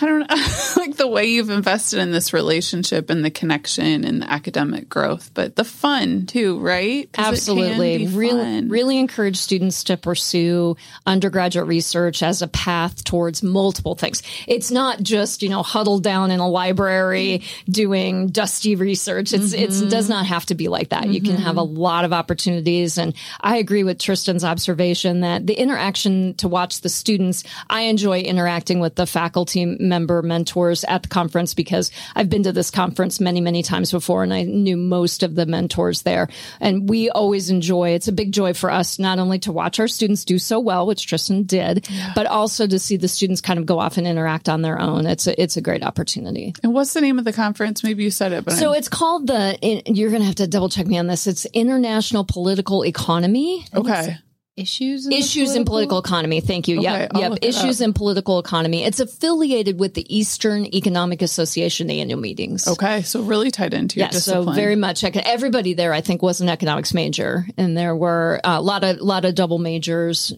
I 0.00 0.06
don't 0.06 0.20
know, 0.20 0.46
like 0.76 0.96
the 0.96 1.08
way 1.08 1.26
you've 1.26 1.50
invested 1.50 1.98
in 1.98 2.12
this 2.12 2.32
relationship 2.32 3.10
and 3.10 3.24
the 3.24 3.30
connection 3.30 4.04
and 4.04 4.22
the 4.22 4.30
academic 4.30 4.88
growth, 4.88 5.32
but 5.34 5.56
the 5.56 5.64
fun 5.64 6.26
too, 6.26 6.60
right? 6.60 7.10
Absolutely. 7.18 8.06
Really, 8.06 8.68
really 8.68 8.98
encourage 8.98 9.36
students 9.36 9.84
to 9.84 9.96
pursue 9.96 10.76
undergraduate 11.06 11.66
research 11.66 12.22
as 12.22 12.40
a 12.40 12.46
path 12.48 13.02
towards 13.02 13.42
multiple 13.42 13.96
things. 13.96 14.22
It's 14.46 14.70
not 14.70 15.02
just, 15.02 15.42
you 15.42 15.48
know, 15.48 15.62
huddled 15.62 16.04
down 16.04 16.30
in 16.30 16.38
a 16.38 16.48
library 16.48 17.42
doing 17.68 18.28
dusty 18.28 18.76
research. 18.76 19.32
It's, 19.32 19.54
mm-hmm. 19.54 19.86
it 19.86 19.90
does 19.90 20.08
not 20.08 20.24
have 20.26 20.46
to 20.46 20.54
be 20.54 20.68
like 20.68 20.90
that. 20.90 21.04
Mm-hmm. 21.04 21.12
You 21.12 21.22
can 21.22 21.36
have 21.36 21.58
a 21.58 21.62
mm-hmm. 21.62 21.76
lot 21.76 22.04
of 22.04 22.12
opportunities. 22.12 22.96
And 22.96 23.12
I 23.40 23.56
agree 23.56 23.82
with 23.82 23.98
Tristen's 23.98 24.44
observation 24.44 25.20
that 25.20 25.48
the 25.48 25.54
interaction 25.54 26.34
to 26.34 26.48
watch 26.48 26.80
the 26.80 26.88
students, 26.88 27.42
I 27.68 27.82
enjoy 27.82 28.20
interacting 28.20 28.78
with 28.78 28.94
the 28.94 29.06
faculty 29.06 29.79
member 29.80 30.22
mentors 30.22 30.84
at 30.84 31.02
the 31.02 31.08
conference 31.08 31.54
because 31.54 31.90
I've 32.14 32.28
been 32.28 32.42
to 32.44 32.52
this 32.52 32.70
conference 32.70 33.20
many, 33.20 33.40
many 33.40 33.62
times 33.62 33.90
before 33.90 34.22
and 34.22 34.32
I 34.32 34.42
knew 34.42 34.76
most 34.76 35.22
of 35.22 35.34
the 35.34 35.46
mentors 35.46 36.02
there. 36.02 36.28
And 36.60 36.88
we 36.88 37.10
always 37.10 37.50
enjoy, 37.50 37.90
it's 37.90 38.08
a 38.08 38.12
big 38.12 38.32
joy 38.32 38.54
for 38.54 38.70
us 38.70 38.98
not 38.98 39.18
only 39.18 39.38
to 39.40 39.52
watch 39.52 39.80
our 39.80 39.88
students 39.88 40.24
do 40.24 40.38
so 40.38 40.60
well, 40.60 40.86
which 40.86 41.06
Tristen 41.06 41.44
did, 41.44 41.88
yeah. 41.90 42.12
but 42.14 42.26
also 42.26 42.66
to 42.66 42.78
see 42.78 42.96
the 42.96 43.08
students 43.08 43.40
kind 43.40 43.58
of 43.58 43.66
go 43.66 43.78
off 43.78 43.96
and 43.96 44.06
interact 44.06 44.48
on 44.48 44.62
their 44.62 44.78
own. 44.78 45.06
It's 45.06 45.26
a, 45.26 45.40
it's 45.40 45.56
a 45.56 45.60
great 45.60 45.82
opportunity. 45.82 46.54
And 46.62 46.74
what's 46.74 46.92
the 46.92 47.00
name 47.00 47.18
of 47.18 47.24
the 47.24 47.32
conference? 47.32 47.82
Maybe 47.82 48.04
you 48.04 48.10
said 48.10 48.32
it, 48.32 48.44
but 48.44 48.54
so 48.54 48.70
I'm... 48.70 48.76
it's 48.76 48.88
called 48.88 49.26
the, 49.26 49.82
you're 49.86 50.10
going 50.10 50.22
to 50.22 50.26
have 50.26 50.36
to 50.36 50.46
double 50.46 50.68
check 50.68 50.86
me 50.86 50.98
on 50.98 51.06
this. 51.06 51.26
It's 51.26 51.46
International 51.46 52.24
Political 52.24 52.84
Economy. 52.84 53.66
Okay 53.74 54.18
issues 54.60 55.06
in 55.06 55.12
issues 55.12 55.32
political? 55.32 55.56
in 55.56 55.64
political 55.64 55.98
economy. 55.98 56.40
Thank 56.40 56.68
you. 56.68 56.78
Okay, 56.78 57.00
yep, 57.00 57.10
I'll 57.14 57.20
yep. 57.20 57.38
Issues 57.42 57.80
in 57.80 57.92
political 57.92 58.38
economy. 58.38 58.84
It's 58.84 59.00
affiliated 59.00 59.78
with 59.78 59.94
the 59.94 60.14
Eastern 60.14 60.66
Economic 60.66 61.22
Association 61.22 61.86
the 61.86 62.00
annual 62.00 62.20
meetings. 62.20 62.66
Okay, 62.68 63.02
so 63.02 63.22
really 63.22 63.50
tied 63.50 63.74
into 63.74 63.98
your 63.98 64.06
yeah, 64.06 64.10
discipline. 64.10 64.46
so 64.46 64.52
very 64.52 64.76
much. 64.76 65.04
Everybody 65.04 65.74
there, 65.74 65.92
I 65.92 66.00
think, 66.00 66.22
was 66.22 66.40
an 66.40 66.48
economics 66.48 66.94
major, 66.94 67.46
and 67.56 67.76
there 67.76 67.94
were 67.94 68.40
a 68.44 68.60
lot 68.60 68.84
of 68.84 69.00
lot 69.00 69.24
of 69.24 69.34
double 69.34 69.58
majors, 69.58 70.32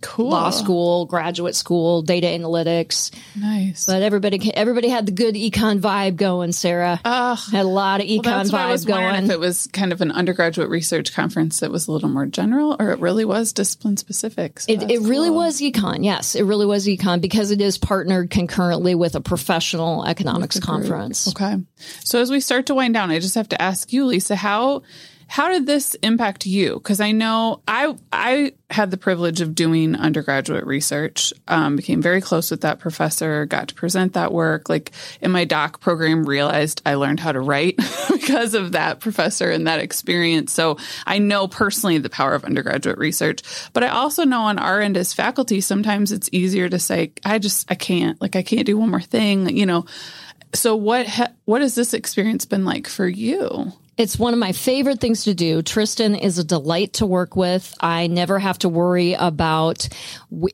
cool. 0.00 0.30
law 0.30 0.50
school, 0.50 1.06
graduate 1.06 1.54
school, 1.54 2.02
data 2.02 2.26
analytics. 2.26 3.12
Nice, 3.36 3.86
but 3.86 4.02
everybody 4.02 4.52
everybody 4.54 4.88
had 4.88 5.06
the 5.06 5.12
good 5.12 5.34
econ 5.34 5.80
vibe 5.80 6.16
going. 6.16 6.52
Sarah 6.52 7.00
uh, 7.04 7.36
had 7.36 7.64
a 7.64 7.68
lot 7.68 8.00
of 8.00 8.06
econ 8.06 8.24
well, 8.24 8.44
vibe 8.44 8.86
going. 8.86 9.24
If 9.24 9.30
it 9.30 9.40
was 9.40 9.66
kind 9.68 9.92
of 9.92 10.00
an 10.00 10.10
undergraduate 10.10 10.68
research 10.68 11.14
conference 11.14 11.60
that 11.60 11.70
was 11.70 11.88
a 11.88 11.92
little 11.92 12.08
more 12.08 12.26
general, 12.26 12.76
or 12.78 12.90
it 12.90 13.00
really 13.00 13.24
was 13.24 13.52
discipline 13.60 13.98
specific. 13.98 14.58
So 14.60 14.72
it, 14.72 14.90
it 14.90 15.00
really 15.02 15.28
cool. 15.28 15.36
was 15.36 15.60
econ. 15.60 16.02
Yes, 16.02 16.34
it 16.34 16.44
really 16.44 16.64
was 16.64 16.86
econ 16.86 17.20
because 17.20 17.50
it 17.50 17.60
is 17.60 17.76
partnered 17.76 18.30
concurrently 18.30 18.94
with 18.94 19.16
a 19.16 19.20
professional 19.20 20.06
economics 20.06 20.58
conference. 20.58 21.28
Okay. 21.28 21.56
So 22.02 22.22
as 22.22 22.30
we 22.30 22.40
start 22.40 22.66
to 22.66 22.74
wind 22.74 22.94
down, 22.94 23.10
I 23.10 23.18
just 23.18 23.34
have 23.34 23.50
to 23.50 23.60
ask 23.60 23.92
you, 23.92 24.06
Lisa, 24.06 24.34
how 24.34 24.82
how 25.30 25.48
did 25.48 25.64
this 25.64 25.94
impact 26.02 26.44
you? 26.44 26.74
Because 26.74 27.00
I 27.00 27.12
know 27.12 27.62
I 27.68 27.94
I 28.12 28.52
had 28.68 28.90
the 28.90 28.96
privilege 28.96 29.40
of 29.40 29.54
doing 29.54 29.94
undergraduate 29.94 30.66
research. 30.66 31.32
Um, 31.46 31.76
became 31.76 32.02
very 32.02 32.20
close 32.20 32.50
with 32.50 32.62
that 32.62 32.80
professor. 32.80 33.46
Got 33.46 33.68
to 33.68 33.76
present 33.76 34.14
that 34.14 34.32
work. 34.32 34.68
Like 34.68 34.90
in 35.20 35.30
my 35.30 35.44
doc 35.44 35.80
program, 35.80 36.24
realized 36.24 36.82
I 36.84 36.94
learned 36.94 37.20
how 37.20 37.30
to 37.30 37.38
write 37.38 37.76
because 38.10 38.54
of 38.54 38.72
that 38.72 38.98
professor 38.98 39.52
and 39.52 39.68
that 39.68 39.78
experience. 39.78 40.52
So 40.52 40.78
I 41.06 41.18
know 41.18 41.46
personally 41.46 41.98
the 41.98 42.10
power 42.10 42.34
of 42.34 42.44
undergraduate 42.44 42.98
research. 42.98 43.42
But 43.72 43.84
I 43.84 43.90
also 43.90 44.24
know 44.24 44.42
on 44.42 44.58
our 44.58 44.80
end 44.80 44.96
as 44.96 45.14
faculty, 45.14 45.60
sometimes 45.60 46.10
it's 46.10 46.28
easier 46.32 46.68
to 46.68 46.80
say, 46.80 47.12
I 47.24 47.38
just 47.38 47.70
I 47.70 47.76
can't. 47.76 48.20
Like 48.20 48.34
I 48.34 48.42
can't 48.42 48.66
do 48.66 48.76
one 48.76 48.90
more 48.90 49.00
thing. 49.00 49.56
You 49.56 49.66
know. 49.66 49.84
So 50.54 50.74
what 50.74 51.06
ha- 51.06 51.32
what 51.44 51.62
has 51.62 51.76
this 51.76 51.94
experience 51.94 52.46
been 52.46 52.64
like 52.64 52.88
for 52.88 53.06
you? 53.06 53.72
It's 54.00 54.18
one 54.18 54.32
of 54.32 54.40
my 54.40 54.52
favorite 54.52 54.98
things 54.98 55.24
to 55.24 55.34
do. 55.34 55.60
Tristen 55.60 56.14
is 56.14 56.38
a 56.38 56.44
delight 56.44 56.94
to 56.94 57.06
work 57.06 57.36
with. 57.36 57.74
I 57.80 58.06
never 58.06 58.38
have 58.38 58.58
to 58.60 58.68
worry 58.70 59.12
about 59.12 59.90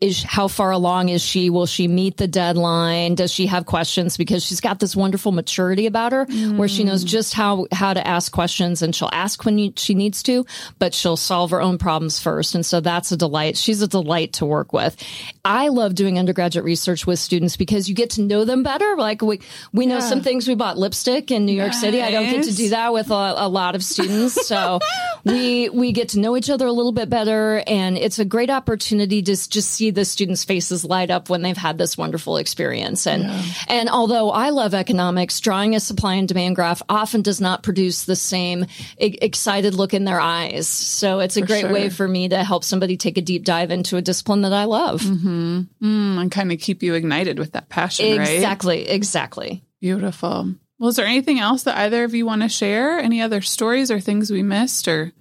is, 0.01 0.21
how 0.25 0.49
far 0.49 0.73
along 0.73 1.11
is 1.11 1.23
she? 1.23 1.49
Will 1.49 1.67
she 1.67 1.87
meet 1.87 2.17
the 2.17 2.27
deadline? 2.27 3.15
Does 3.15 3.33
she 3.33 3.47
have 3.47 3.65
questions? 3.65 4.17
Because 4.17 4.45
she's 4.45 4.61
got 4.61 4.81
this 4.81 4.97
wonderful 4.97 5.31
maturity 5.31 5.87
about 5.87 6.11
her 6.11 6.27
mm. 6.27 6.57
where 6.57 6.67
she 6.67 6.83
knows 6.83 7.05
just 7.05 7.35
how, 7.35 7.69
how 7.71 7.95
to 7.95 8.05
ask 8.05 8.33
questions 8.33 8.83
and 8.83 8.97
she'll 8.97 9.11
ask 9.13 9.45
when 9.45 9.59
you, 9.59 9.73
she 9.77 9.95
needs 9.95 10.25
to, 10.25 10.45
but 10.81 10.93
she'll 10.93 11.17
solve 11.17 11.53
her 11.53 11.63
own 11.63 11.79
problems 11.79 12.19
first. 12.19 12.57
And 12.57 12.67
so 12.67 12.81
that's 12.81 13.13
a 13.13 13.17
delight. 13.17 13.57
She's 13.57 13.81
a 13.81 13.87
delight 13.87 14.33
to 14.35 14.47
work 14.47 14.73
with. 14.73 15.01
I 15.45 15.69
love 15.69 15.95
doing 15.95 16.19
undergraduate 16.19 16.65
research 16.65 17.07
with 17.07 17.21
students 17.21 17.57
because 17.57 17.89
you 17.89 17.95
get 17.95 18.11
to 18.11 18.23
know 18.23 18.45
them 18.45 18.65
better. 18.65 18.97
Like 18.97 19.23
we, 19.23 19.41
we 19.73 19.87
know 19.87 19.99
yeah. 19.99 20.09
some 20.09 20.23
things. 20.23 20.49
We 20.49 20.57
bought 20.57 20.79
lipstick 20.79 21.31
in 21.31 21.47
New 21.47 21.53
York 21.53 21.69
nice. 21.69 21.81
City. 21.81 22.03
I 22.03 22.11
don't 22.11 22.29
get 22.29 22.43
to 22.43 22.53
do 22.53 22.71
that 22.71 22.93
with 22.93 23.13
a, 23.13 23.36
a 23.37 23.49
lot 23.49 23.75
of 23.75 23.85
students. 23.85 24.47
So 24.47 24.81
we 25.25 25.69
we 25.69 25.93
get 25.93 26.11
to 26.11 26.21
know 26.21 26.37
each 26.37 26.51
other 26.51 26.67
a 26.67 26.73
little 26.73 26.93
bit 26.93 27.09
better, 27.09 27.63
and 27.67 27.97
it's 27.97 28.19
a 28.19 28.25
great 28.25 28.51
opportunity 28.51 29.23
to 29.23 29.33
just 29.33 29.71
see 29.71 29.91
the 29.91 30.05
students' 30.05 30.45
faces 30.45 30.85
light 30.85 31.11
up 31.11 31.29
when 31.29 31.43
they've 31.43 31.57
had 31.57 31.79
this 31.79 31.97
wonderful 31.97 32.37
experience. 32.37 33.07
And 33.07 33.25
yeah. 33.25 33.43
and 33.69 33.89
although 33.89 34.31
I 34.31 34.51
love 34.51 34.75
economics, 34.75 35.41
drawing 35.41 35.75
a 35.75 35.81
supply 35.81 36.15
and 36.15 36.29
demand 36.29 36.57
graph 36.57 36.83
often 36.89 37.23
does 37.23 37.41
not 37.41 37.63
produce 37.63 38.05
the 38.05 38.17
same 38.17 38.67
excited 38.99 39.75
look 39.75 39.95
in 39.95 40.05
their 40.05 40.21
eyes. 40.21 40.69
So 40.69 41.21
it's 41.21 41.37
a 41.37 41.41
for 41.41 41.47
great 41.47 41.61
sure. 41.63 41.73
way 41.73 41.89
for 41.91 42.07
me 42.07 42.29
to 42.29 42.43
help 42.45 42.65
somebody 42.65 42.97
take 42.97 43.19
a 43.19 43.23
deep 43.23 43.45
dive 43.45 43.71
into 43.71 43.97
a 43.97 44.03
discipline 44.03 44.43
that 44.43 44.53
I 44.53 44.65
love, 44.65 45.03
mm-hmm. 45.03 45.61
mm, 45.83 46.21
and 46.21 46.31
kind 46.31 46.53
of 46.53 46.59
keep 46.59 46.83
you 46.83 46.95
ignited 46.95 47.39
with 47.39 47.53
that 47.53 47.69
passion. 47.69 48.07
Exactly, 48.07 48.79
right? 48.79 48.91
exactly. 48.91 49.63
Beautiful. 49.81 50.55
Well, 50.79 50.91
is 50.91 50.97
there 50.97 51.07
anything 51.07 51.39
else 51.39 51.63
that 51.63 51.79
either 51.79 52.05
of 52.05 52.15
you 52.15 52.27
want 52.27 52.43
to 52.43 52.49
share? 52.49 52.99
Any 52.99 53.23
other 53.23 53.41
stories 53.41 53.91
or 53.91 54.01
things 54.01 54.31
we 54.31 54.43
missed 54.43 54.89
or 54.89 55.13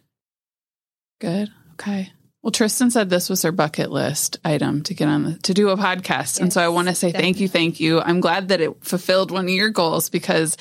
good? 1.19 1.49
Okay. 1.73 2.11
Well, 2.41 2.51
Tristen 2.51 2.91
said 2.91 3.09
this 3.09 3.27
was 3.27 3.41
her 3.41 3.51
bucket 3.51 3.89
list 3.89 4.37
item 4.45 4.83
to 4.83 4.93
get 4.93 5.07
on 5.07 5.23
the, 5.23 5.33
to 5.39 5.53
do 5.53 5.69
a 5.69 5.77
podcast. 5.77 6.09
Yes, 6.09 6.39
and 6.39 6.53
so 6.53 6.61
I 6.61 6.67
want 6.67 6.89
to 6.89 6.93
say 6.93 7.07
definitely. 7.07 7.23
thank 7.23 7.39
you. 7.39 7.47
Thank 7.47 7.79
you. 7.79 8.01
I'm 8.01 8.19
glad 8.19 8.49
that 8.49 8.61
it 8.61 8.83
fulfilled 8.83 9.31
one 9.31 9.45
of 9.45 9.49
your 9.49 9.71
goals 9.71 10.09
because 10.09 10.55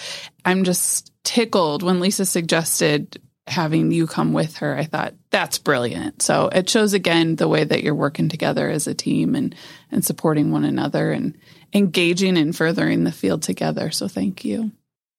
I'm 0.47 0.65
just 0.65 1.13
tickled 1.25 1.83
when 1.83 2.01
Lisa 2.01 2.25
suggested 2.25 3.21
having 3.47 3.93
you 3.93 4.07
come 4.07 4.33
with 4.33 4.57
her. 4.57 4.75
I 4.75 4.85
thought 4.85 5.13
that's 5.29 5.59
brilliant. 5.59 6.23
So 6.23 6.49
it 6.49 6.71
shows 6.71 6.95
again 6.95 7.37
the 7.37 7.49
way 7.49 7.65
that 7.65 7.83
you're 7.83 7.95
working 7.95 8.31
together 8.31 8.71
as 8.71 8.87
a 8.87 8.95
team 8.95 9.35
and, 9.35 9.55
and 9.91 10.03
supporting 10.03 10.51
one 10.51 10.65
another 10.65 11.13
and 11.13 11.37
engaging 11.75 12.39
and 12.39 12.57
furthering 12.57 13.05
the 13.05 13.13
field 13.13 13.43
together. 13.43 13.91
So 13.91 14.09
thank 14.09 14.45
you. 14.45 14.73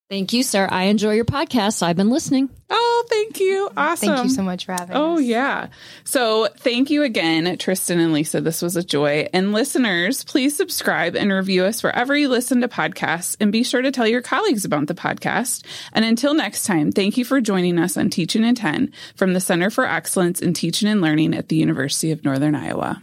Thank 0.07 0.33
you, 0.33 0.43
sir. 0.43 0.67
I 0.69 0.83
enjoy 0.83 1.13
your 1.13 1.25
podcast. 1.25 1.81
I've 1.81 1.95
been 1.95 2.11
listening. 2.11 2.51
Oh, 2.69 3.05
thank 3.09 3.39
you. 3.39 3.71
Awesome. 3.75 4.09
Thank 4.09 4.23
you 4.25 4.29
so 4.29 4.43
much 4.43 4.65
for 4.65 4.73
having 4.73 4.95
oh, 4.95 5.15
us. 5.15 5.23
yeah. 5.23 5.69
So 6.03 6.47
thank 6.57 6.91
you 6.91 7.01
again, 7.01 7.57
Tristen 7.57 7.99
and 7.99 8.13
Lisa. 8.13 8.39
This 8.39 8.61
was 8.61 8.75
a 8.75 8.83
joy. 8.83 9.27
And 9.33 9.51
listeners, 9.51 10.23
please 10.23 10.55
subscribe 10.55 11.15
and 11.15 11.33
review 11.33 11.65
us 11.65 11.81
wherever 11.81 12.15
you 12.15 12.29
listen 12.29 12.61
to 12.61 12.67
podcasts 12.67 13.35
and 13.39 13.51
be 13.51 13.63
sure 13.63 13.81
to 13.81 13.91
tell 13.91 14.07
your 14.07 14.21
colleagues 14.21 14.63
about 14.63 14.85
the 14.85 14.93
podcast. 14.93 15.65
And 15.91 16.05
until 16.05 16.35
next 16.35 16.65
time, 16.65 16.91
thank 16.91 17.17
you 17.17 17.25
for 17.25 17.41
joining 17.41 17.79
us 17.79 17.97
on 17.97 18.11
Teaching 18.11 18.43
in 18.43 18.53
10 18.53 18.93
from 19.15 19.33
the 19.33 19.39
Center 19.39 19.71
for 19.71 19.85
Excellence 19.85 20.39
in 20.39 20.53
Teaching 20.53 20.87
and 20.87 21.01
Learning 21.01 21.33
at 21.33 21.49
the 21.49 21.55
University 21.55 22.11
of 22.11 22.23
Northern 22.23 22.53
Iowa. 22.53 23.01